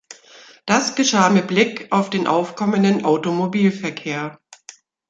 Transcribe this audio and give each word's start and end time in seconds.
Das 0.65 0.95
geschah 0.95 1.29
mit 1.29 1.45
Blick 1.45 1.91
auf 1.91 2.09
den 2.09 2.25
aufkommenden 2.25 3.05
Automobilverkehr. 3.05 4.39